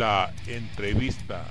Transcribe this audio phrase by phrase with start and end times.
[0.00, 1.44] La entrevista.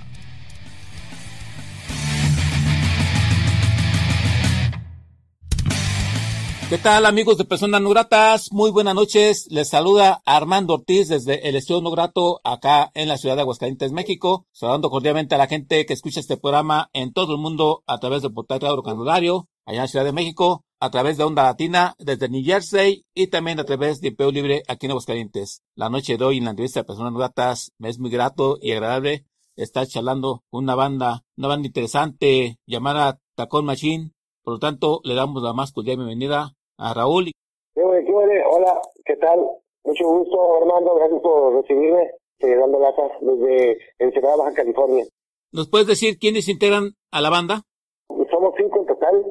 [6.68, 8.52] ¿Qué tal amigos de Personas No Gratas?
[8.52, 9.46] Muy buenas noches.
[9.52, 13.92] Les saluda Armando Ortiz desde el Estudio No Grato acá en la ciudad de Aguascalientes,
[13.92, 14.48] México.
[14.52, 18.24] Saludando cordialmente a la gente que escucha este programa en todo el mundo a través
[18.24, 22.30] del portal Canulario, allá en la Ciudad de México, a través de Onda Latina desde
[22.30, 25.62] New Jersey y también a través de Peo Libre aquí en Aguascalientes.
[25.76, 28.72] La noche de hoy en la entrevista de Personas Gratas me es muy grato y
[28.72, 29.26] agradable
[29.58, 34.12] estar charlando con una banda, una banda interesante llamada Tacón Machine.
[34.42, 37.32] Por lo tanto, le damos la más cordial bienvenida a Raúl.
[37.76, 39.40] Hola, ¿qué tal?
[39.84, 40.96] Mucho gusto, Armando.
[40.96, 42.12] Gracias por recibirme.
[42.40, 45.06] Eh, dando lata desde Ensenada, Baja California.
[45.52, 47.64] ¿Nos puedes decir quiénes integran a la banda?
[48.08, 49.26] Somos cinco en total.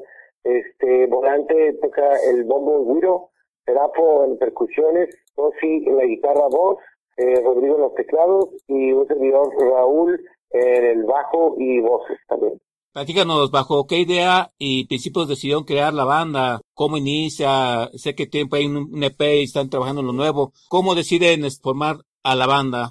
[0.44, 3.31] Este, volante toca el bombo guiro,
[3.64, 6.78] Serapo en percusiones, Tosi en la guitarra voz,
[7.17, 12.61] eh, Rodrigo en los teclados y un servidor Raúl en el bajo y voces también.
[12.92, 16.61] Platícanos, ¿bajo qué idea y principios decidieron crear la banda?
[16.75, 17.89] ¿Cómo inicia?
[17.92, 20.52] Sé que tiempo hay un EP y están trabajando en lo nuevo.
[20.69, 22.91] ¿Cómo deciden formar a la banda?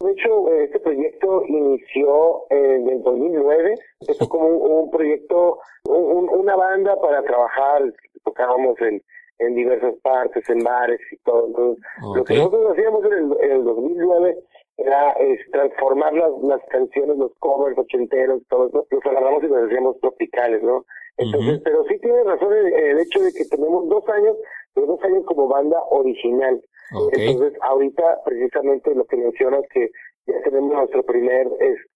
[0.00, 1.42] De hecho, este proyecto
[1.76, 3.74] inició en el 2009.
[4.08, 7.82] Esto como un, un proyecto, un, una banda para trabajar.
[8.24, 9.02] Tocábamos en,
[9.38, 11.46] en diversas partes, en bares y todo.
[11.46, 14.38] Entonces, Lo que nosotros hacíamos en el, en el 2009
[14.78, 19.64] era es, transformar las, las canciones, los covers ochenteros, todo eso, los agarramos y los
[19.64, 20.84] hacíamos tropicales, ¿no?
[21.18, 24.36] Entonces, pero sí tiene razón el, el hecho de que tenemos dos años,
[24.74, 26.60] pero dos años como banda original.
[26.90, 29.90] Entonces, ahorita precisamente lo que mencionas que
[30.26, 31.48] ya tenemos nuestro primer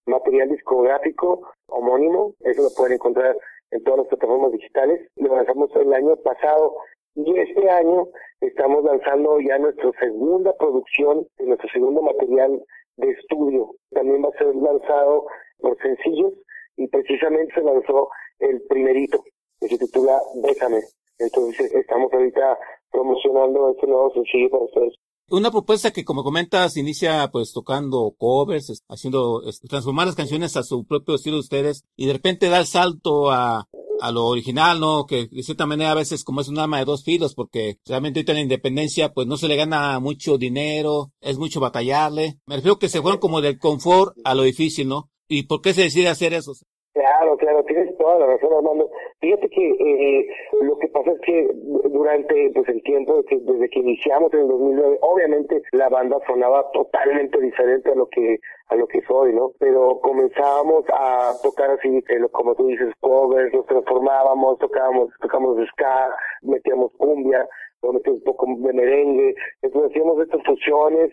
[0.06, 3.36] material discográfico homónimo, eso lo pueden encontrar
[3.70, 5.08] en todas las plataformas digitales.
[5.16, 6.76] Lo lanzamos el año pasado
[7.14, 8.08] y este año
[8.40, 12.62] estamos lanzando ya nuestra segunda producción, nuestro segundo material
[12.96, 13.74] de estudio.
[13.90, 15.26] También va a ser lanzado
[15.58, 16.32] por sencillos
[16.76, 18.08] y precisamente se lanzó
[18.38, 19.22] el primerito,
[19.60, 20.80] que se titula Bésame.
[21.18, 22.58] Entonces estamos ahorita
[22.90, 24.94] promocionando este nuevo sencillo para ustedes.
[25.30, 30.84] Una propuesta que, como comentas, inicia pues tocando covers, haciendo, transformar las canciones a su
[30.84, 33.68] propio estilo de ustedes y de repente da el salto a,
[34.00, 35.06] a lo original, ¿no?
[35.06, 38.18] Que de cierta manera a veces como es un arma de dos filos porque realmente
[38.18, 42.40] ahorita en la independencia pues no se le gana mucho dinero, es mucho batallarle.
[42.46, 45.10] Me refiero que se fueron como del confort a lo difícil, ¿no?
[45.28, 46.54] ¿Y por qué se decide hacer eso?
[47.00, 48.90] Claro, claro, tienes toda la razón, Armando.
[49.20, 50.28] Fíjate que eh,
[50.60, 54.98] lo que pasa es que durante pues el tiempo desde que iniciamos en el 2009,
[55.00, 58.38] obviamente la banda sonaba totalmente diferente a lo que
[58.68, 59.52] a lo que es hoy, ¿no?
[59.58, 66.14] Pero comenzábamos a tocar así, eh, como tú dices, covers, nos transformábamos, tocábamos, tocábamos ska,
[66.42, 67.48] metíamos cumbia,
[67.80, 71.10] metíamos un poco de merengue, entonces hacíamos estas fusiones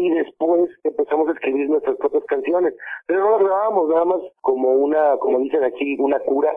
[0.00, 2.74] y después empezamos a escribir nuestras propias canciones.
[3.06, 6.50] Pero no las grabábamos nada más como una, como dicen aquí, una cura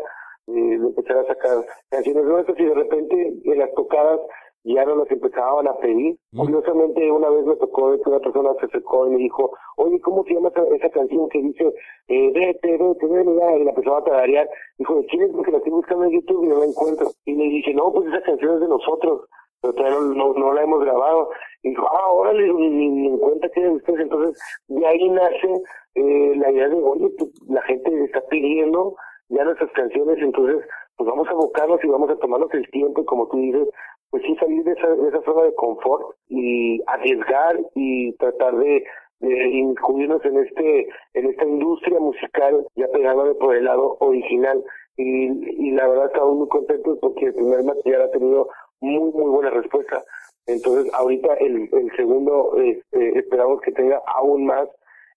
[0.47, 4.19] eh, empezar a sacar canciones nuestras y de repente en las tocadas
[4.65, 6.17] ya no las empezaban a pedir.
[6.31, 6.39] Mm.
[6.39, 10.23] Curiosamente una vez me tocó que una persona se acercó y me dijo, oye, ¿cómo
[10.23, 11.73] se llama esa, esa canción que dice,
[12.07, 14.49] eh, vete, vete, vete, y la empezaba a tararear?
[14.77, 15.31] Dijo, ¿de quién es?
[15.31, 17.07] Porque la estoy buscando en YouTube y no la encuentro.
[17.25, 19.27] Y le dije, no, pues esa canción es de nosotros
[19.63, 21.29] pero todavía no, la hemos grabado.
[21.63, 24.01] Y dijo, ah, órale, ni, ni, ni en cuenta que de ustedes.
[24.01, 24.37] Entonces,
[24.67, 25.63] de ahí nace
[25.95, 28.95] eh, la idea de, oye, pues, la gente está pidiendo
[29.29, 30.67] ya nuestras canciones, entonces,
[30.97, 33.69] pues vamos a abocarnos y vamos a tomarnos el tiempo, y como tú dices,
[34.11, 38.83] pues sí salir de esa, de esa zona de confort y arriesgar y tratar de,
[39.21, 44.63] de incluirnos en este en esta industria musical ya pegándole por el lado original
[44.97, 48.49] y, y la verdad estamos muy contentos porque el primer material ha tenido
[48.83, 50.03] muy muy buena respuesta
[50.45, 54.67] entonces ahorita el, el segundo este, esperamos que tenga aún más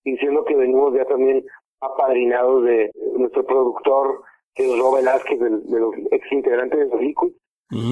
[0.05, 1.45] y siendo que venimos ya también
[1.81, 4.23] apadrinados de nuestro productor
[4.55, 7.33] que es Rob Velázquez de, de los ex integrantes de los Liquid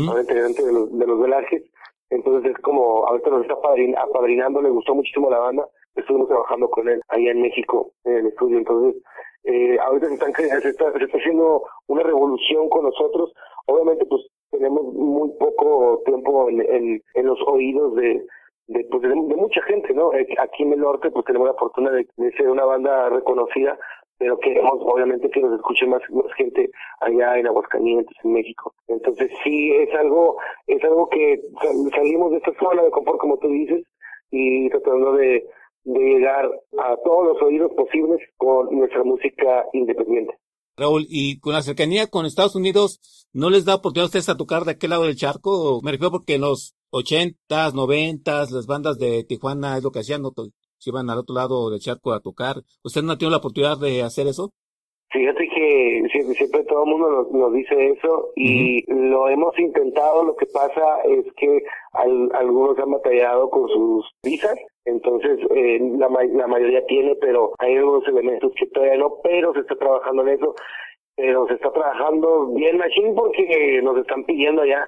[0.09, 1.63] ahora integrante de los, de los Velázquez.
[2.11, 5.69] Entonces es como, ahorita nos está apadrin- apadrinando, le gustó muchísimo la banda.
[5.97, 8.59] Estuvimos trabajando con él allá en México, en el estudio.
[8.59, 9.03] Entonces,
[9.43, 13.33] eh, ahorita se, están, se, está, se está haciendo una revolución con nosotros.
[13.67, 14.23] Obviamente, pues
[14.57, 18.23] tenemos muy poco tiempo en, los oídos de,
[18.91, 20.13] pues, de, mucha gente, ¿no?
[20.15, 22.07] Eh, aquí en el norte pues tenemos la fortuna de,
[22.37, 23.79] ser una banda reconocida,
[24.19, 26.71] pero queremos obviamente que nos escuche más, más gente
[27.01, 28.75] allá en Aguascalientes, en México.
[28.89, 30.37] Entonces sí es algo,
[30.67, 31.41] es algo que
[31.95, 33.85] salimos de esta zona de confort como tú dices
[34.31, 35.45] y tratando de
[35.85, 40.35] llegar a todos los oídos posibles con nuestra música independiente.
[40.77, 43.01] Raúl, y con la cercanía con Estados Unidos,
[43.33, 45.81] ¿no les da oportunidad a ustedes a tocar de aquel lado del charco?
[45.83, 50.23] Me refiero porque en los ochentas, noventas, las bandas de Tijuana es lo que hacían,
[50.23, 50.33] ¿no?
[50.79, 52.65] Se iban al otro lado del charco a tocar.
[52.83, 54.53] ¿Usted no ha tenido la oportunidad de hacer eso?
[55.15, 60.25] Fíjate que siempre, todo el mundo nos, dice eso y lo hemos intentado.
[60.25, 61.63] Lo que pasa es que
[61.93, 68.09] algunos han batallado con sus visas, entonces eh, la, la mayoría tiene, pero hay algunos
[68.09, 70.57] elementos que todavía no, pero se está trabajando en eso.
[71.15, 74.85] Pero se está trabajando bien machine porque nos están pidiendo ya.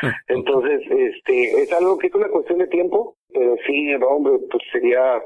[0.28, 5.20] entonces, este, es algo que es una cuestión de tiempo, pero sí, hombre, pues sería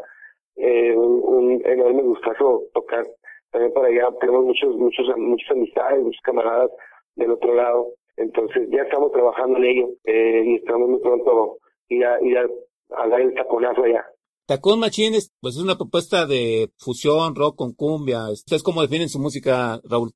[0.57, 3.05] eh, un, un enorme gustazo tocar
[3.51, 6.71] también para allá tenemos muchos, muchos, muchas amistades, muchos camaradas
[7.17, 7.89] del otro lado.
[8.17, 11.59] Entonces ya estamos trabajando en ello eh, y estamos muy pronto
[11.89, 14.05] ir a, ir a, dar el taconazo allá.
[14.47, 18.31] Tacón Machines, pues es una propuesta de fusión, rock con cumbia.
[18.31, 20.11] ¿Ustedes cómo definen su música, Raúl?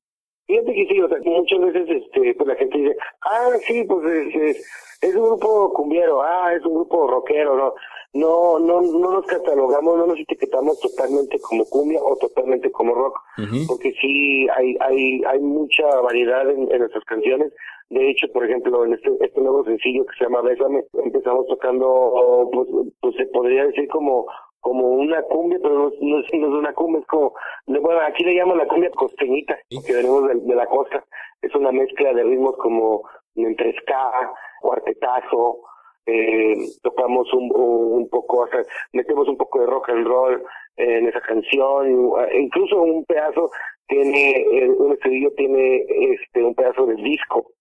[0.45, 4.05] Fíjate que sí, o sea, muchas veces este, pues la gente dice, ah, sí, pues
[4.05, 4.57] es,
[5.01, 7.73] es, un grupo cumbiero, ah, es un grupo rockero, ¿no?
[8.15, 13.19] No, no, no nos catalogamos, no nos etiquetamos totalmente como cumbia o totalmente como rock,
[13.67, 17.51] porque sí hay, hay, hay mucha variedad en, nuestras canciones.
[17.89, 22.49] De hecho, por ejemplo, en este, este nuevo sencillo que se llama Bésame, empezamos tocando,
[22.53, 22.67] pues,
[23.01, 24.25] pues se podría decir como
[24.61, 27.35] como una cumbia, pero no, no, es, una cumbia, es como,
[27.67, 31.05] bueno, aquí le llaman la cumbia costeñita, porque venimos de, la costa,
[31.43, 33.03] es una mezcla de ritmos como
[33.35, 35.59] entre ska, cuartetazo,
[36.05, 38.47] eh, tocamos un, un poco, o
[38.93, 40.43] metemos un poco de rock and roll
[40.77, 41.87] en esa canción,
[42.31, 43.49] e incluso un pedazo
[43.87, 47.51] tiene, eh, un estudio tiene este un pedazo de disco.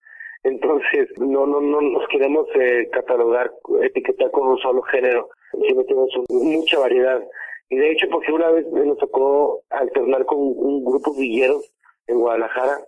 [0.42, 3.50] Entonces, no, no, no nos queremos eh, catalogar,
[3.82, 5.30] etiquetar con un solo género,
[5.66, 7.22] sino tenemos mucha variedad.
[7.70, 11.72] Y de hecho, porque una vez nos tocó alternar con un grupo villeros
[12.08, 12.78] en Guadalajara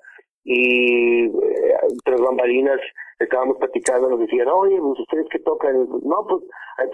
[0.44, 1.30] y eh,
[1.90, 2.80] entre bambalinas
[3.18, 6.42] estábamos platicando, nos decían, oye, pues ustedes que tocan, no, pues
[6.78, 6.90] al,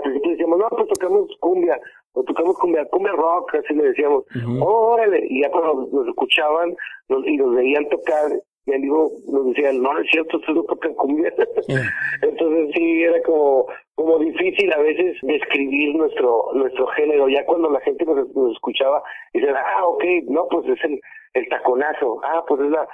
[0.00, 1.78] principio decíamos, no, pues tocamos cumbia,
[2.12, 4.24] o tocamos cumbia, cumbia rock, así le decíamos,
[4.60, 6.74] oh, órale, y ya cuando nos, escuchaban
[7.08, 8.30] y nos veían tocar,
[8.66, 11.32] y digo, nos decían, no, es cierto, ustedes no tocan cumbia.
[12.22, 17.80] Entonces sí, era como, como difícil a veces describir nuestro, nuestro género, ya cuando la
[17.80, 19.02] gente nos, nos escuchaba,
[19.32, 21.00] y decían, ah, ok, no, pues es el,
[21.34, 22.88] el taconazo, ah, pues es la,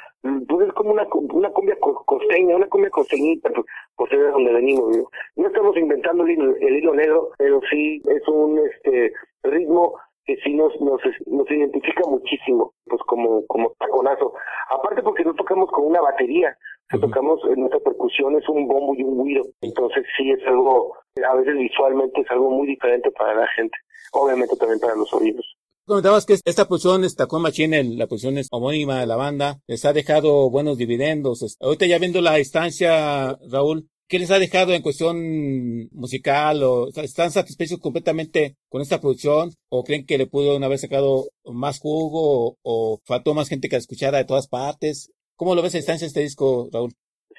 [0.46, 3.66] pues es como una, una cumbia costeña, una cumbia costeñita, pues,
[3.96, 4.96] pues es de donde venimos,
[5.36, 9.12] No estamos inventando el hilo, negro, pero sí es un este
[9.44, 14.32] ritmo que sí nos, nos, nos identifica muchísimo, pues como, como taconazo.
[14.70, 16.56] Aparte porque no tocamos con una batería,
[17.00, 19.44] tocamos en nuestra percusión es un bombo y un guiro.
[19.60, 20.94] Entonces sí es algo,
[21.28, 23.76] a veces visualmente es algo muy diferente para la gente.
[24.12, 25.46] Obviamente también para los oídos.
[25.84, 29.92] Comentabas que esta posición, esta Machine, la posición es homónima de la banda, les ha
[29.92, 31.56] dejado buenos dividendos.
[31.60, 36.62] Ahorita ya viendo la distancia, Raúl, ¿qué les ha dejado en cuestión musical?
[36.62, 39.48] o ¿Están satisfechos completamente con esta producción?
[39.70, 42.58] ¿O creen que le pudo haber sacado más jugo?
[42.62, 45.10] ¿O, faltó más gente que la escuchara de todas partes?
[45.34, 46.90] ¿Cómo lo ves a distancia este disco, Raúl?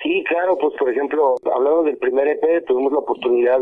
[0.01, 3.59] Sí, claro, pues por ejemplo, hablando del primer EP, tuvimos la oportunidad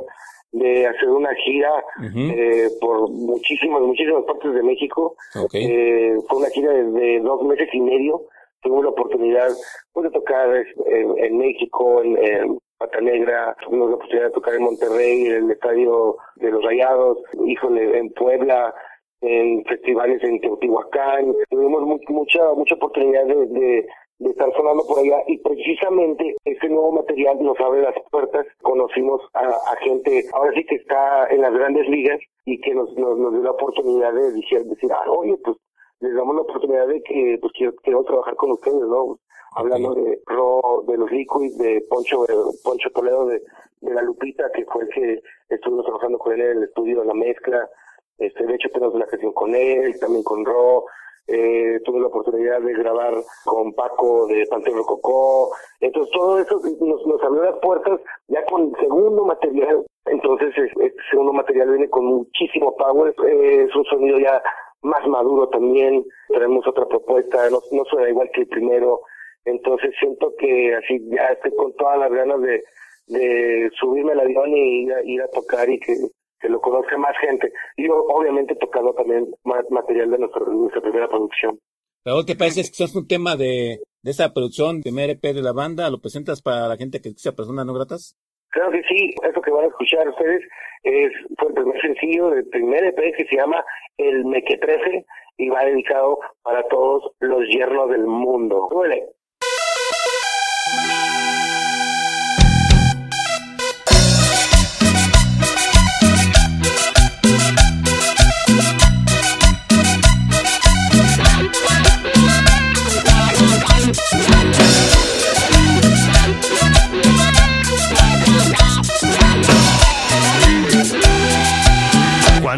[0.53, 1.83] de hacer una gira
[2.15, 5.17] eh, por muchísimas, muchísimas partes de México.
[5.53, 8.21] Eh, fue una gira de, dos meses y medio.
[8.61, 9.49] Tuvimos la oportunidad
[9.91, 10.47] pues, de tocar
[10.85, 15.51] en, México, en, en, Pata Negra, tuvimos la oportunidad de tocar en Monterrey, en el
[15.51, 18.73] estadio de los Rayados, híjole, en Puebla,
[19.21, 21.31] en festivales en Teotihuacán.
[21.51, 23.85] Tuvimos mucha, mucha oportunidad de
[24.19, 28.47] estar sonando por allá y precisamente ese nuevo material nos abre las puertas.
[28.63, 33.31] Conocimos a, gente, ahora sí que está en las grandes ligas y que nos, nos,
[33.31, 35.55] dio la oportunidad de decir, decir ah, oye, pues
[36.00, 39.19] les damos la oportunidad de que pues quiero, trabajar con ustedes, ¿no?
[39.53, 43.41] Hablando de Ro, de los Liquids, de Poncho, de Poncho Toledo, de,
[43.81, 47.05] de la Lupita, que fue el que estuvimos trabajando con él en el estudio de
[47.08, 47.70] la mezcla.
[48.17, 50.86] Este, de hecho tenemos una sesión con él, también con Ro,
[51.27, 53.13] eh, tuve la oportunidad de grabar
[53.46, 58.74] con Paco de Panteón Rococó, entonces todo eso nos, nos abrió las puertas ya con
[58.79, 64.41] segundo material, entonces este segundo material viene con muchísimo power, eh, es un sonido ya
[64.81, 69.01] más maduro también, tenemos otra propuesta, no, no suena igual que el primero,
[69.45, 72.63] entonces siento que así ya estoy con todas las ganas de,
[73.07, 75.93] de subirme al avión y ir a, ir a tocar y que,
[76.39, 77.51] que lo conozca más gente.
[77.77, 81.60] Y obviamente tocando también material de nuestra, nuestra primera producción.
[82.03, 82.62] Raúl, ¿qué parece?
[82.75, 86.41] Que es un tema de, de esa producción, de MRP de la banda, ¿lo presentas
[86.41, 88.17] para la gente que escucha personas no gratas?
[88.50, 90.41] Creo que sí, eso que van a escuchar ustedes
[90.83, 93.63] es fue el primer sencillo del primer EP que se llama
[93.98, 95.05] El Mequetrefe
[95.38, 98.67] y va dedicado para todos los yernos del mundo.
[98.71, 99.07] Duele.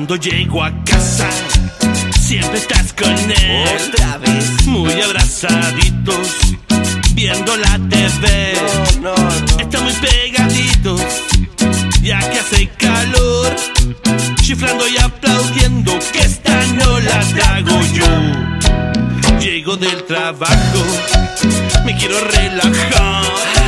[0.05, 1.29] Cuando llego a casa,
[2.19, 3.67] siempre estás con él.
[3.87, 4.67] Otra vez.
[4.67, 6.27] Muy abrazaditos,
[7.13, 8.53] viendo la TV.
[9.01, 9.15] No,
[9.57, 10.99] Está muy pegaditos,
[12.01, 13.55] ya que hace calor.
[14.41, 19.39] Chiflando y aplaudiendo, que esta no la trago yo.
[19.39, 20.83] Llego del trabajo,
[21.85, 23.62] me quiero relajar.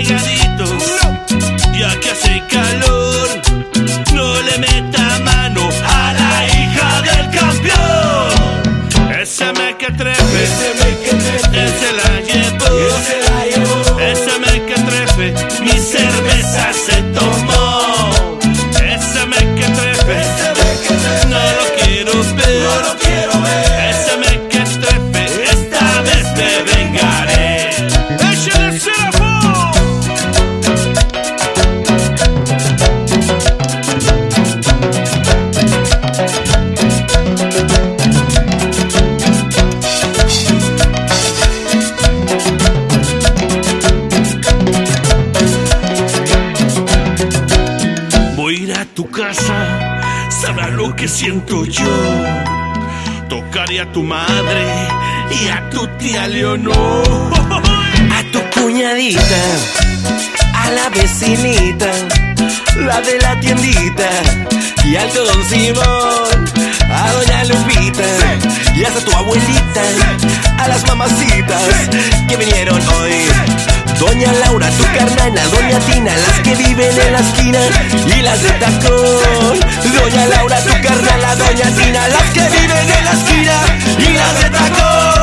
[0.00, 0.37] Está
[53.88, 54.88] a tu madre
[55.30, 57.30] y a tu tía Leonor.
[58.18, 59.42] A tu cuñadita,
[60.54, 61.90] a la vecinita,
[62.76, 64.08] la de la tiendita,
[64.84, 66.38] y al don Simón,
[66.90, 68.08] a doña Lupita,
[68.74, 69.82] y hasta tu abuelita,
[74.98, 77.58] Laura, tu carnana, Doña Tina, las que viven en la esquina
[78.06, 79.60] y las de tacón.
[79.94, 83.54] Doña Laura, tu carnala, Doña Tina, las que viven en la esquina
[83.98, 85.17] y las de tacón.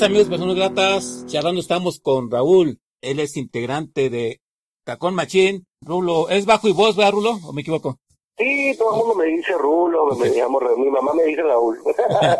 [0.00, 1.26] Es, amigos, personas gratas.
[1.26, 2.80] Charlando estamos con Raúl.
[3.02, 4.40] Él es integrante de
[4.84, 5.66] Tacón Machín.
[5.82, 7.38] Rulo, ¿es bajo y voz, verdad, Rulo?
[7.44, 7.98] ¿O me equivoco?
[8.38, 11.78] Sí, todo el mundo me dice Rulo, me llamo, mi mamá me dice Raúl.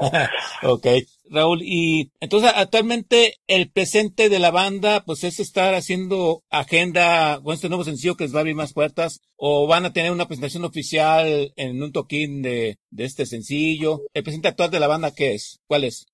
[0.63, 0.87] ok,
[1.29, 7.53] Raúl, y entonces actualmente el presente de la banda, pues es estar haciendo agenda con
[7.53, 10.27] este nuevo sencillo que les va a abrir más puertas, o van a tener una
[10.27, 14.01] presentación oficial en un toquín de, de este sencillo.
[14.15, 15.61] ¿El presente actual de la banda qué es?
[15.67, 16.07] ¿Cuál es?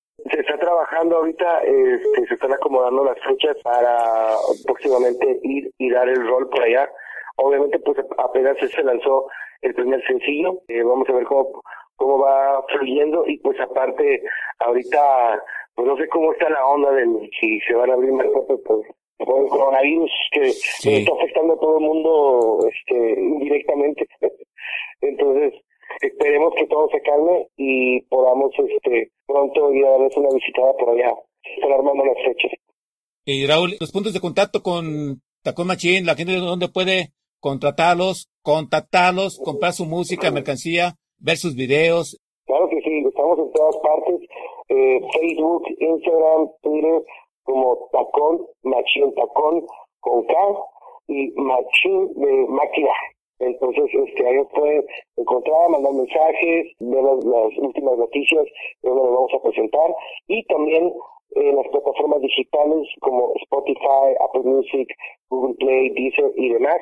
[0.67, 6.49] Trabajando ahorita, este, se están acomodando las fechas para próximamente ir y dar el rol
[6.49, 6.89] por allá.
[7.37, 9.27] Obviamente, pues apenas se lanzó
[9.61, 11.61] el primer sencillo, eh, vamos a ver cómo,
[11.95, 14.21] cómo va fluyendo y pues aparte,
[14.59, 15.41] ahorita,
[15.75, 18.59] pues no sé cómo está la onda del, si se van a abrir más puertas
[18.65, 18.81] por,
[19.25, 20.95] por el coronavirus que Sí.
[20.97, 24.05] está afectando a todo el mundo este, indirectamente.
[25.01, 25.53] Entonces,
[26.01, 30.89] esperemos que todo se calme y podamos este pronto ir a darles una visitada por
[30.89, 31.13] allá.
[31.55, 32.51] Están armando las fechas.
[33.25, 39.39] Y Raúl, los puntos de contacto con Tacón Machín, la gente donde puede contratarlos, contactarlos,
[39.43, 42.19] comprar su música, mercancía, ver sus videos.
[42.45, 44.29] Claro que sí, estamos en todas partes,
[44.69, 47.03] eh, Facebook, Instagram, Twitter,
[47.43, 49.65] como Tacón, Machín Tacón,
[49.99, 50.33] con K,
[51.07, 52.91] y Machín de máquina.
[53.39, 54.85] Entonces, este, ahí pueden
[55.17, 58.45] encontrar, mandar mensajes, ver las, últimas noticias
[58.81, 59.95] de donde vamos a presentar,
[60.27, 60.93] y también
[61.35, 64.87] en las plataformas digitales como Spotify, Apple Music,
[65.29, 66.77] Google Play, Deezer y demás,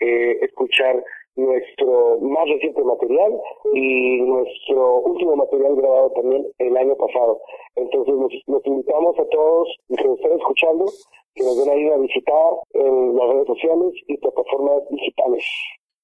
[0.00, 1.02] eh, escuchar
[1.38, 3.40] nuestro más reciente material
[3.72, 7.40] y nuestro último material grabado también el año pasado.
[7.76, 10.84] Entonces los, los invitamos a todos que nos estén escuchando,
[11.34, 15.44] que nos den ahí a visitar en las redes sociales y plataformas digitales.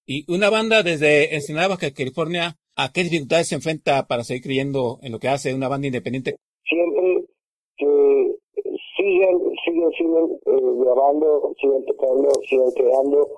[0.06, 4.98] Y una banda desde Ensenada, Baja California, ¿a qué dificultades se enfrenta para seguir creyendo
[5.00, 6.36] en lo que hace una banda independiente?
[6.68, 7.24] Siempre
[7.78, 8.36] que
[8.98, 13.28] sigan, sigan, sigan eh, grabando, sigan tocando, sigan creando,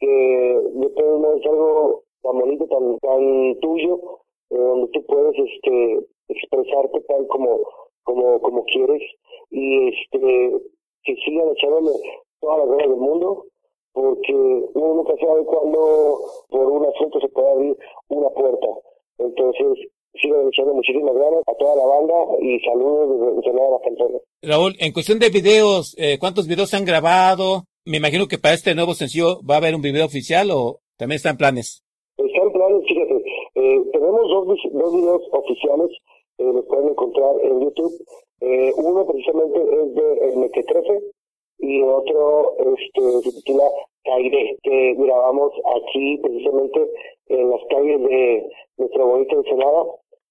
[0.00, 4.00] que de todo modo algo tan bonito, tan, tan tuyo,
[4.48, 7.60] eh, donde tú puedes este expresarte tal como,
[8.02, 9.02] como, como quieres
[9.50, 10.52] y este
[11.02, 11.90] que sigan echándole
[12.40, 13.44] todas las ganas del mundo
[13.94, 14.34] porque
[14.74, 16.18] uno nunca sabe cuándo
[16.50, 17.76] por un asunto se puede abrir
[18.08, 18.66] una puerta.
[19.18, 19.88] Entonces,
[20.20, 24.18] sigan echando muchísimas ganas a toda la banda y saludos desde Ensenada la Cantona.
[24.42, 27.64] Raúl, en cuestión de videos, eh, ¿cuántos videos se han grabado?
[27.86, 31.16] Me imagino que para este nuevo sencillo va a haber un video oficial o también
[31.16, 31.82] está en planes.
[32.18, 33.14] Está en planes, fíjate,
[33.54, 35.90] eh, tenemos dos, dos videos oficiales,
[36.38, 37.92] eh, los pueden encontrar en YouTube.
[38.40, 41.00] Eh, uno precisamente es de El Mequetrefe
[41.64, 43.64] y otro este, se titula
[44.04, 46.80] Cairé, que grabamos aquí precisamente
[47.28, 48.46] en las calles de
[48.78, 49.82] nuestro bonito Ensenada.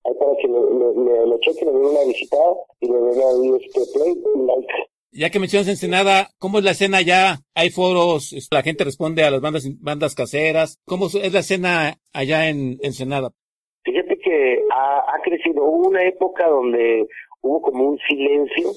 [0.05, 3.53] Ahí para que lo, lo, lo- chequen, le den una visitada y le den ahí
[3.61, 4.13] este play
[4.47, 4.73] like.
[5.13, 7.37] Ya que mencionas Ensenada, ¿cómo es la escena allá?
[7.55, 8.33] ¿Hay foros?
[8.33, 10.77] Este, ¿La gente responde a las bandas, bandas caseras?
[10.85, 13.29] ¿Cómo es la escena allá en Ensenada?
[13.85, 15.63] Fíjate que ha, ha crecido.
[15.63, 17.05] Hubo una época donde
[17.43, 18.69] hubo como un silencio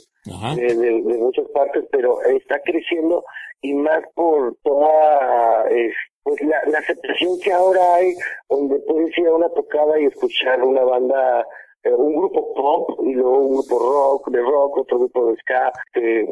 [0.56, 3.24] de, de- de muchas partes, pero está creciendo
[3.62, 5.90] y más por toda eh,
[6.24, 8.12] pues la, la aceptación que ahora hay,
[8.50, 11.46] donde puedes ir a una tocada y escuchar una banda,
[11.84, 15.72] eh, un grupo pop y luego un grupo rock, de rock, otro grupo de ska,
[15.94, 16.26] eh,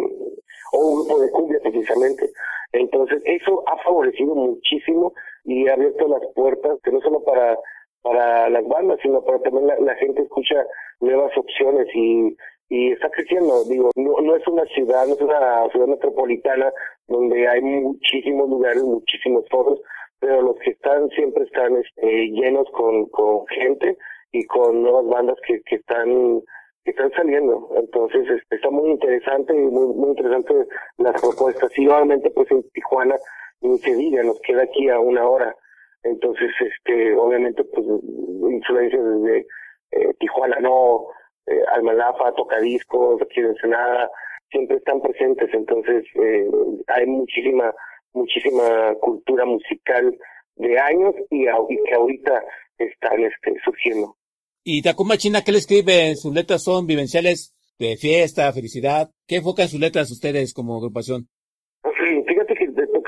[0.73, 2.29] o un grupo de cumbia precisamente.
[2.73, 5.13] Entonces eso ha favorecido muchísimo
[5.45, 7.57] y ha abierto las puertas, que no solo para
[8.05, 10.67] para las bandas, sino para también la, gente escucha
[11.01, 12.37] nuevas opciones y,
[12.69, 13.65] y está creciendo.
[13.65, 16.71] Digo, no, no es una ciudad, no es una ciudad metropolitana
[17.09, 19.81] donde hay muchísimos lugares, muchísimos foros,
[20.21, 23.97] pero los que están siempre están este, llenos con, con gente
[24.33, 26.43] y con nuevas bandas que, que están
[26.85, 27.71] que están saliendo.
[27.77, 30.53] Entonces este, está muy interesante y muy, muy interesante
[30.99, 31.71] las propuestas.
[31.79, 33.17] Y obviamente pues en Tijuana,
[33.63, 35.57] ni se diga, nos queda aquí a una hora.
[36.05, 39.47] Entonces, este, obviamente, pues, influencias desde
[39.93, 41.07] eh, Tijuana, no,
[41.47, 44.11] eh, Almalafa, Tocadiscos, aquí en Ensenada,
[44.51, 45.49] siempre están presentes.
[45.53, 46.49] Entonces, eh,
[46.89, 47.75] hay muchísima,
[48.13, 50.17] muchísima cultura musical
[50.57, 52.45] de años y, y que ahorita
[52.79, 54.17] están este, surgiendo.
[54.63, 56.15] ¿Y Tacoma China qué le escribe?
[56.17, 59.11] ¿Sus letras son vivenciales de fiesta, felicidad?
[59.27, 61.29] ¿Qué enfocan sus letras ustedes como agrupación?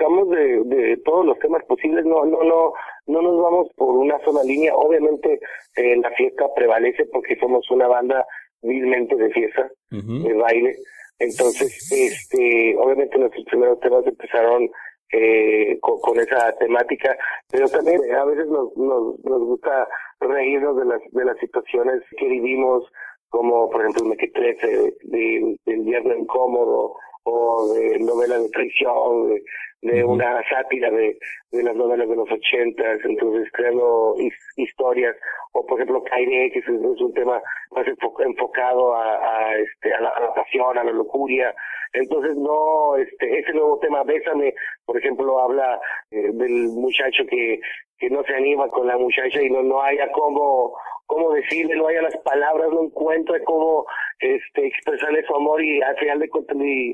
[0.06, 2.72] Tocamos de, de todos los temas posibles, no, no, no,
[3.06, 4.72] no nos vamos por una sola línea.
[4.72, 5.40] Obviamente
[5.74, 8.24] eh, la fiesta prevalece porque somos una banda
[8.62, 10.76] vilmente de fiesta, de baile.
[11.18, 14.70] Entonces, este, obviamente nuestros primeros temas empezaron
[15.12, 17.16] eh, con, con esa temática,
[17.50, 19.88] pero también eh, a veces nos, nos, nos gusta
[20.20, 22.84] reírnos de las, de las situaciones que vivimos
[23.28, 29.42] como por ejemplo el Mequetrefe de, del Viernes Incómodo o de novela de traición, de,
[29.86, 31.16] de una sátira de,
[31.52, 34.14] de las novelas de los ochentas, entonces creando
[34.56, 35.16] historias,
[35.52, 40.08] o por ejemplo Caire, que es, un tema más enfocado a, a, este, a la,
[40.10, 41.54] a la pasión, a la lujuria,
[41.92, 47.60] entonces no, este, ese nuevo tema, Bésame, por ejemplo, habla eh, del muchacho que,
[47.98, 50.74] que no se anima con la muchacha y no, no haya cómo,
[51.06, 53.86] cómo decirle, no haya las palabras, no encuentra cómo
[54.20, 56.92] este, expresarle su amor y al final de cuentas y,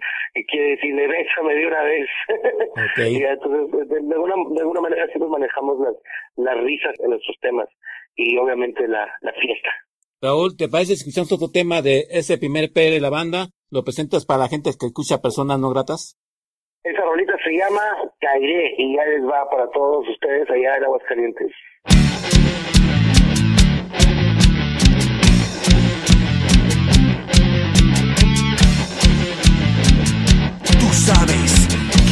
[0.49, 2.09] quiere decirle, bésame de una vez.
[3.11, 5.95] y entonces, de, alguna, de alguna manera nos manejamos las,
[6.37, 7.69] las risas en nuestros temas
[8.17, 9.71] y obviamente la, la fiesta.
[10.21, 13.49] Raúl, ¿te parece si escuchamos otro tema de ese primer P de la banda?
[13.71, 16.17] ¿Lo presentas para la gente que escucha personas no gratas?
[16.85, 17.83] Esa rolita se llama
[18.21, 21.53] Cairé y ya les va para todos ustedes allá en Aguascalientes.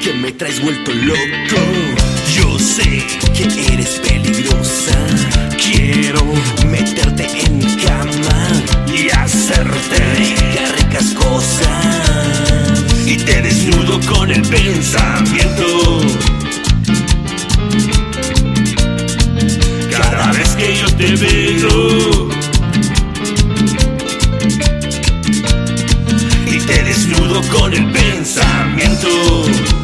[0.00, 1.60] que me traes vuelto loco.
[2.34, 4.96] Yo sé que eres peligrosa.
[5.62, 6.24] Quiero
[6.66, 8.48] meterte en mi cama
[8.86, 12.84] y hacerte ricas, ricas cosas.
[13.06, 16.00] Y te desnudo con el pensamiento.
[19.90, 22.28] Cada vez que yo te veo.
[26.46, 29.79] Y te desnudo con el pensamiento.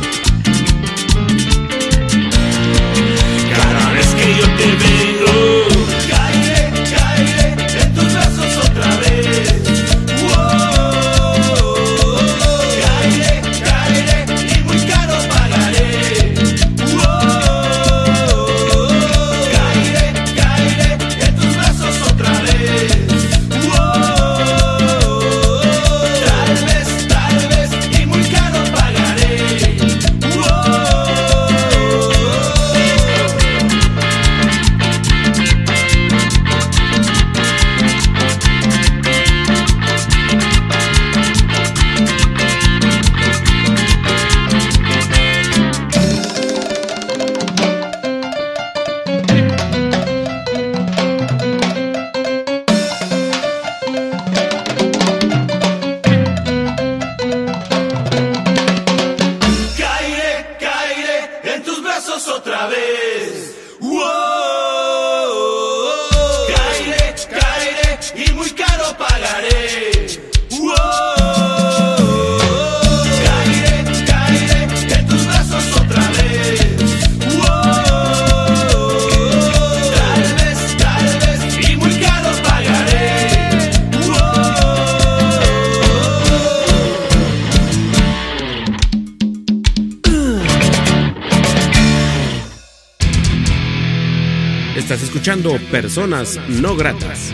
[95.82, 97.30] Personas no gratas.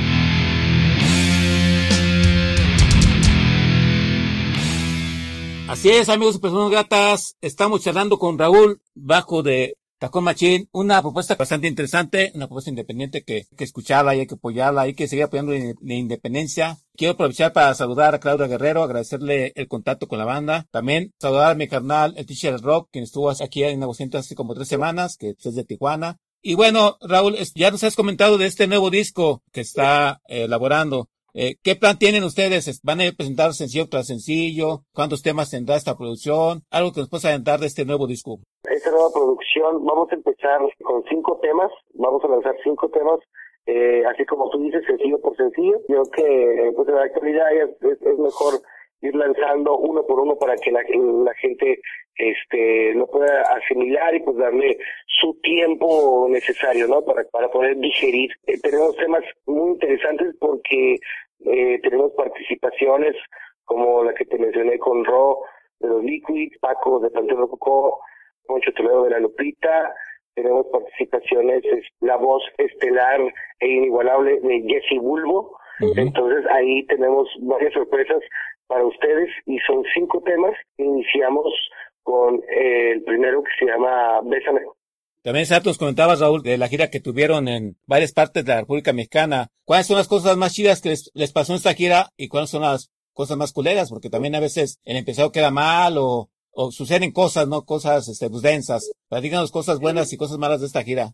[5.68, 7.36] Así es, amigos y personas gratas.
[7.40, 13.22] Estamos charlando con Raúl bajo de Tacón Machín, una propuesta bastante interesante, una propuesta independiente
[13.22, 16.78] que, que escucharla y hay que apoyarla, hay que seguir apoyando la independencia.
[16.96, 20.66] Quiero aprovechar para saludar a Claudia Guerrero, agradecerle el contacto con la banda.
[20.72, 24.52] También saludar a mi carnal, el teacher Rock, quien estuvo aquí en Aguascalientes hace como
[24.54, 26.18] tres semanas, que es de Tijuana.
[26.44, 31.06] Y bueno, Raúl, ya nos has comentado de este nuevo disco que está eh, elaborando.
[31.34, 32.80] Eh, ¿Qué plan tienen ustedes?
[32.82, 34.82] ¿Van a presentar sencillo tras sencillo?
[34.92, 36.62] ¿Cuántos temas tendrá esta producción?
[36.72, 38.40] Algo que nos pueda adelantar de este nuevo disco.
[38.68, 43.20] Esta nueva producción, vamos a empezar con cinco temas, vamos a lanzar cinco temas,
[43.66, 45.78] eh, así como tú dices, sencillo por sencillo.
[45.88, 47.70] Yo creo que pues en la actualidad es,
[48.02, 48.60] es, mejor
[49.02, 50.80] ir lanzando uno por uno para que la,
[51.24, 51.80] la gente
[52.16, 58.30] este lo pueda asimilar y pues darle su tiempo necesario no para para poder digerir.
[58.46, 60.98] Eh, tenemos temas muy interesantes porque
[61.44, 63.16] eh, tenemos participaciones
[63.64, 65.40] como la que te mencioné con Ro
[65.80, 68.00] de los Liquids, Paco de Panteón Rococó,
[68.46, 69.94] Poncho Toledo de la Lupita,
[70.34, 73.20] tenemos participaciones, es la voz estelar
[73.60, 75.56] e inigualable de Jesse Bulbo,
[75.96, 78.20] entonces ahí tenemos varias sorpresas
[78.66, 80.54] para ustedes y son cinco temas.
[80.78, 81.52] Iniciamos
[82.02, 84.62] con eh, el primero que se llama Bésame.
[85.22, 88.92] También nos comentabas, Raúl, de la gira que tuvieron en varias partes de la República
[88.92, 89.46] Mexicana.
[89.64, 92.62] ¿Cuáles son las cosas más chidas que les, pasó en esta gira y cuáles son
[92.62, 93.88] las cosas más culeras?
[93.88, 97.62] Porque también a veces el empezado queda mal o, o suceden cosas, ¿no?
[97.62, 98.90] Cosas este, pues, densas.
[99.08, 101.12] Pero díganos cosas buenas y cosas malas de esta gira.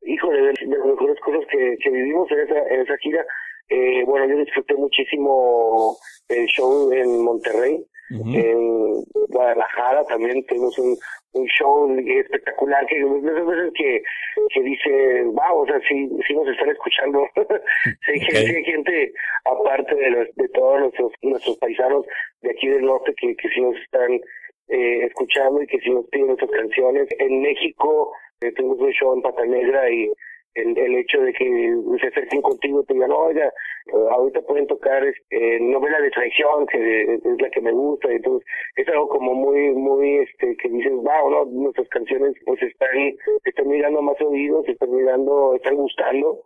[0.00, 3.26] Híjole, de, de las mejores cosas que, que vivimos en esa, en esa gira,
[3.70, 5.96] eh, bueno, yo disfruté muchísimo
[6.28, 7.84] el show en Monterrey.
[8.10, 10.98] En Guadalajara también tuvimos un,
[11.32, 14.02] un show espectacular que esas veces que,
[14.52, 17.24] que dice, wow, o sea, sí, sí nos están escuchando.
[17.84, 19.12] sí, hay gente,
[19.44, 22.04] aparte de, los, de todos nuestros, nuestros paisanos
[22.42, 24.20] de aquí del norte que, que sí nos están
[24.68, 27.08] eh, escuchando y que sí nos piden nuestras canciones.
[27.20, 30.10] En México eh, tuvimos un show en Pata Negra y
[30.54, 34.66] el, el hecho de que se acerquen contigo y te digan, oiga, eh, ahorita pueden
[34.66, 39.34] tocar eh, novela de traición, que es la que me gusta, entonces es algo como
[39.34, 41.44] muy, muy, este, que dices, wow, ¿no?
[41.46, 46.42] Nuestras canciones pues están, están mirando más oídos, están mirando, están gustando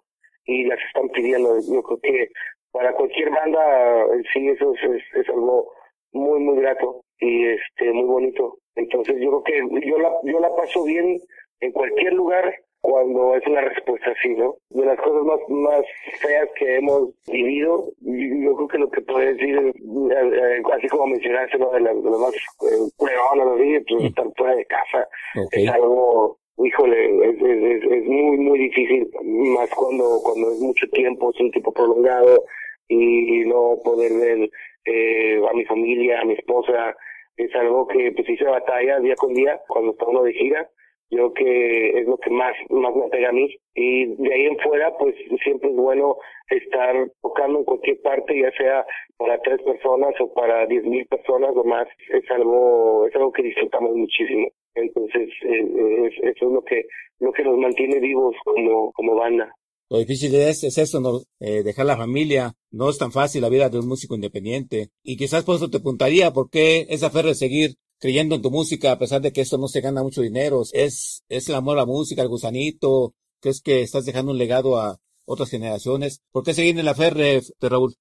[0.46, 1.56] y las están pidiendo.
[1.60, 2.28] Yo creo que
[2.72, 5.72] para cualquier banda en sí eso es, es, algo
[6.12, 8.58] muy, muy grato y este, muy bonito.
[8.76, 11.18] Entonces yo creo que yo la, yo la paso bien
[11.60, 14.56] en cualquier lugar cuando es una respuesta así, ¿no?
[14.68, 15.80] De las cosas más, más
[16.20, 21.06] feas que hemos vivido, yo creo que lo que puedo decir, es, eh, así como
[21.06, 21.70] mencionaste, ¿no?
[21.70, 25.08] De, las más eh, pues estar fuera de casa,
[25.52, 29.10] es algo, híjole, es, es, es, muy, muy difícil,
[29.56, 32.44] más cuando, cuando es mucho tiempo, es un tiempo prolongado,
[32.88, 34.50] y no poder ver
[34.84, 36.94] eh, a mi familia, a mi esposa,
[37.38, 40.68] es algo que pues hice batalla día con día cuando está uno de gira
[41.10, 44.58] yo que es lo que más más me pega a mí y de ahí en
[44.58, 46.16] fuera pues siempre es bueno
[46.50, 48.84] estar tocando en cualquier parte ya sea
[49.16, 53.42] para tres personas o para diez mil personas o más es algo es algo que
[53.42, 56.84] disfrutamos muchísimo entonces eh, es, eso es lo que
[57.20, 59.54] lo que nos mantiene vivos como como banda
[59.90, 61.20] lo difícil es, es eso, ¿no?
[61.40, 62.54] Eh, dejar la familia.
[62.70, 64.88] No es tan fácil la vida de un músico independiente.
[65.02, 68.50] Y quizás por eso te preguntaría, ¿por qué esa fe de seguir creyendo en tu
[68.50, 70.60] música, a pesar de que esto no se gana mucho dinero.
[70.74, 73.14] Es, es el amor a la música, el gusanito.
[73.40, 76.20] ¿Crees que estás dejando un legado a otras generaciones?
[76.30, 77.94] ¿Por qué seguir en la fe, de Raúl?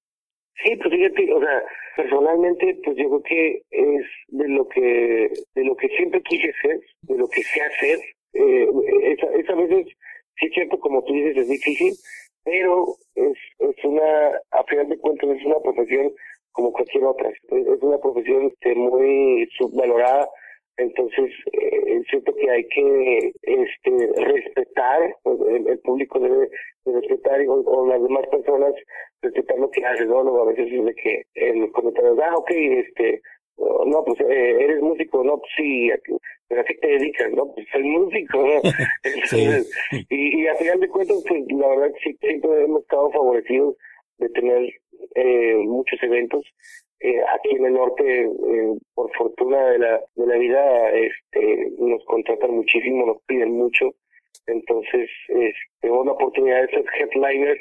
[0.62, 1.62] Sí, pues fíjate, o sea,
[1.96, 6.78] personalmente, pues yo creo que es de lo que, de lo que siempre quise ser,
[7.00, 7.98] de lo que sé hacer.
[8.34, 8.68] Eh,
[9.04, 9.86] es, a veces,
[10.36, 11.94] sí es cierto, como tú dices, es difícil,
[12.44, 16.12] pero es, es una, a final de cuentas, es una profesión
[16.54, 17.28] como cualquier otra.
[17.28, 20.28] Es una profesión este, muy subvalorada,
[20.76, 26.48] entonces eh, es cierto que hay que este, respetar, pues, el, público debe
[26.86, 28.72] respetar y, o, las demás personas
[29.20, 30.20] respetar lo que hace, ¿no?
[30.20, 33.20] A veces es de que en los comentarios, ah, ok, este,
[33.56, 35.90] no, pues eh, eres músico, no, pues sí,
[36.48, 38.60] pero a qué te dedicas, no, pues soy músico, ¿no?
[40.10, 43.76] y, y a final de cuentas, pues la verdad sí, siempre hemos estado favorecidos
[44.18, 44.70] de tener
[45.14, 46.44] eh, muchos eventos.
[47.00, 52.04] Eh, aquí en el norte, eh, por fortuna de la, de la vida, este, nos
[52.06, 53.90] contratan muchísimo, nos piden mucho.
[54.46, 55.08] Entonces,
[55.80, 57.60] tenemos la oportunidad de ser headliners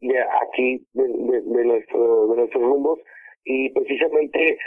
[0.00, 3.00] de aquí, de, de, nuestro, de nuestros rumbos.
[3.44, 4.58] Y precisamente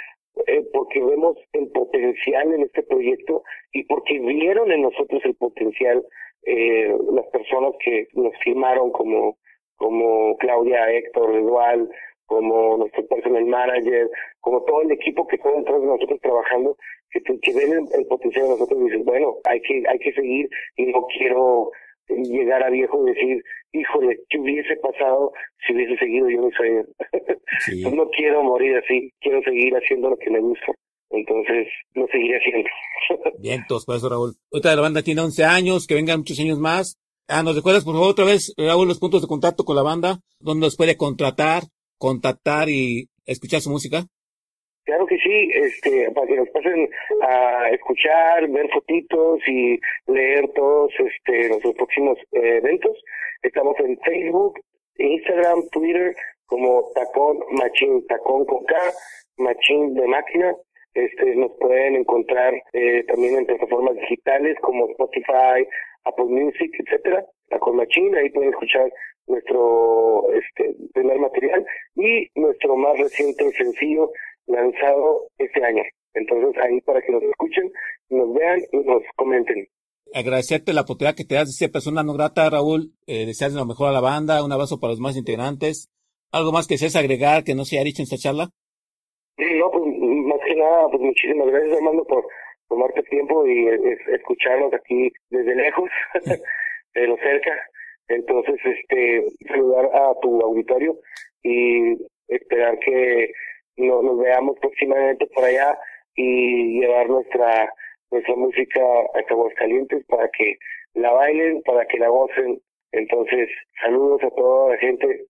[0.48, 6.04] eh, porque vemos el potencial en este proyecto y porque vieron en nosotros el potencial
[6.44, 9.38] eh, las personas que nos firmaron como
[9.76, 11.90] como Claudia, Héctor, Edual,
[12.30, 14.08] como nuestro personal manager,
[14.40, 16.78] como todo el equipo que está detrás de nosotros trabajando,
[17.10, 20.14] que, que ven el, el potencial de nosotros y dicen, bueno, hay que, hay que
[20.14, 21.72] seguir y no quiero
[22.08, 25.32] llegar a viejo y decir, híjole, ¿qué hubiese pasado
[25.66, 26.84] si hubiese seguido yo mi sueño?
[27.66, 27.82] Sí.
[27.84, 30.72] Pues no quiero morir así, quiero seguir haciendo lo que me gusta.
[31.10, 32.70] Entonces, lo seguiré haciendo.
[33.40, 34.36] Bien, todos por eso, Raúl.
[34.54, 36.98] Ahorita la banda tiene 11 años, que vengan muchos años más.
[37.28, 40.20] Ah, ¿nos recuerdas, por favor, otra vez, Raúl, los puntos de contacto con la banda?
[40.40, 41.64] ¿Dónde nos puede contratar,
[42.00, 44.06] contactar y escuchar su música?
[44.86, 46.90] Claro que sí, este, para que nos pasen
[47.22, 52.98] a escuchar, ver fotitos y leer todos este, nuestros próximos eh, eventos.
[53.44, 54.60] Estamos en Facebook,
[54.98, 56.16] Instagram, Twitter,
[56.48, 58.76] como Tacón Machín, Tacón con K,
[59.38, 60.56] Machín de máquina.
[60.96, 65.68] Este, nos pueden encontrar eh, también en plataformas digitales como Spotify,
[66.06, 67.24] Apple Music, etcétera.
[67.50, 68.92] Tacón Machín, ahí pueden escuchar
[69.30, 71.66] nuestro este, primer material
[71.96, 74.12] y nuestro más reciente sencillo
[74.48, 75.84] lanzado este año.
[76.14, 77.72] Entonces ahí para que nos escuchen,
[78.10, 79.68] nos vean y nos comenten.
[80.14, 82.94] Agradecerte la oportunidad que te das de ser persona no grata, Raúl.
[83.06, 84.44] Eh, desearle lo mejor a la banda.
[84.44, 85.88] Un abrazo para los más integrantes.
[86.32, 88.50] ¿Algo más que desees agregar que no se haya dicho en esta charla?
[89.38, 92.26] Sí, no, pues más que nada, pues muchísimas gracias Armando por
[92.68, 95.90] tomarte tiempo y eh, escucharnos aquí desde lejos,
[96.94, 97.52] pero cerca.
[98.10, 100.98] Entonces, este, saludar a tu auditorio
[101.44, 101.96] y
[102.28, 103.32] esperar que
[103.78, 105.78] no, nos veamos próximamente por allá
[106.16, 107.72] y llevar nuestra
[108.12, 110.58] nuestra música a Aguascalientes para que
[110.96, 112.60] la bailen, para que la gocen.
[112.92, 113.50] Entonces,
[113.82, 115.28] saludos a toda la gente.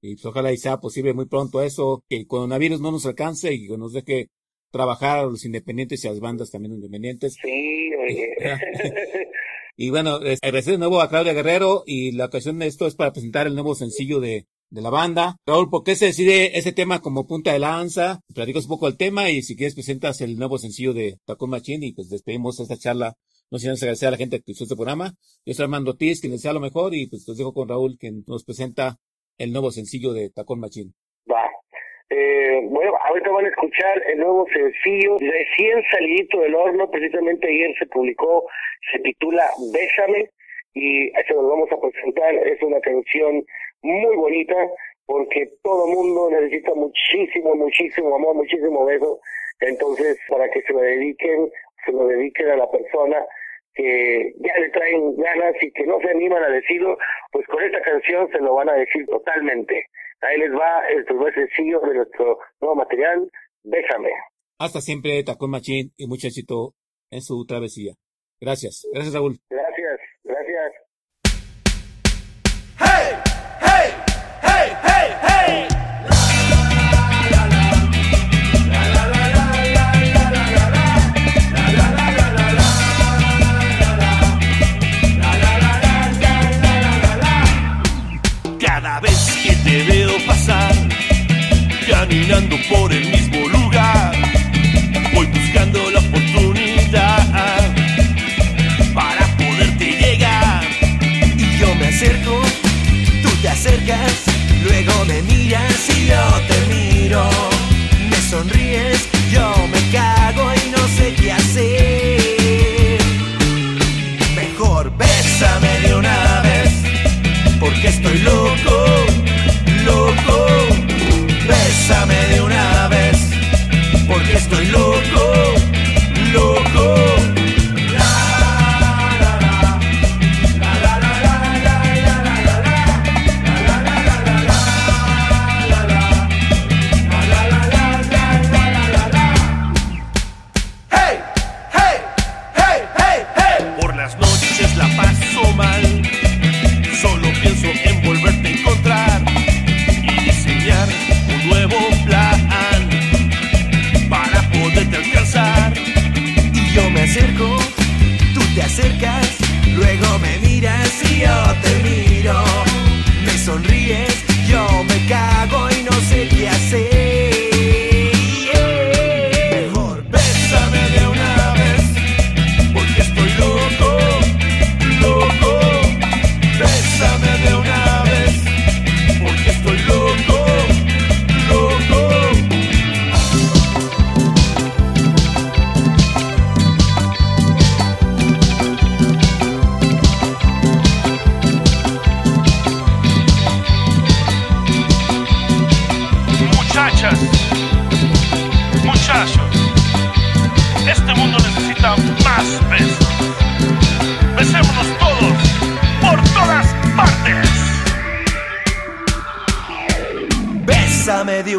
[0.00, 3.52] Y pues, ojalá y sea posible muy pronto eso, que el coronavirus no nos alcance
[3.52, 4.28] y que nos deje
[4.70, 7.34] trabajar a los independientes y a las bandas también independientes.
[7.34, 8.34] Sí, oye.
[9.82, 13.12] y bueno, agradecer de nuevo a Claudia Guerrero y la ocasión de esto es para
[13.12, 15.36] presentar el nuevo sencillo de de la banda.
[15.44, 18.20] Raúl, ¿por qué se decide ese tema como punta de lanza?
[18.32, 21.82] Platicas un poco el tema y si quieres presentas el nuevo sencillo de Tacón Machín
[21.82, 23.16] y pues despedimos esta charla.
[23.50, 25.14] No sin antes agradecer a la gente que hizo este programa.
[25.44, 27.98] Yo soy Armando Ortiz, que les sea lo mejor y pues los dejo con Raúl,
[27.98, 29.00] que nos presenta
[29.36, 30.94] el nuevo sencillo de Tacón Machín.
[32.14, 37.74] Eh, bueno, ahorita van a escuchar el nuevo sencillo recién salidito del horno, precisamente ayer
[37.78, 38.46] se publicó,
[38.90, 40.28] se titula Bésame
[40.74, 43.42] y se lo vamos a presentar, es una canción
[43.80, 44.54] muy bonita
[45.06, 49.18] porque todo mundo necesita muchísimo, muchísimo amor, muchísimo beso.
[49.60, 51.50] Entonces, para que se lo dediquen,
[51.86, 53.24] se lo dediquen a la persona
[53.74, 56.98] que ya le traen ganas y que no se animan a decirlo,
[57.30, 59.86] pues con esta canción se lo van a decir totalmente.
[60.22, 63.28] Ahí les va el primer sencillo de nuestro nuevo material,
[63.64, 64.10] Bésame.
[64.58, 66.74] Hasta siempre, Tacón Machín, y mucho éxito
[67.10, 67.94] en su travesía.
[68.40, 68.86] Gracias.
[68.92, 69.38] Gracias, Raúl.
[69.50, 70.81] Gracias, gracias.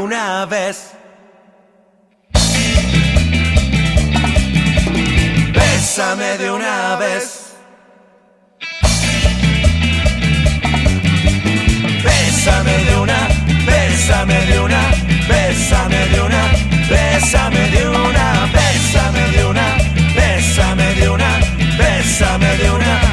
[0.04, 0.91] Una vez.
[5.54, 7.56] Bésame de una vez.
[12.04, 13.20] Bésame de una,
[13.66, 14.82] bésame de una,
[15.30, 16.43] bésame de una,
[16.89, 18.28] bésame de una,
[18.58, 19.68] bésame de una,
[20.16, 21.30] bésame de una,
[21.78, 23.12] bésame de una,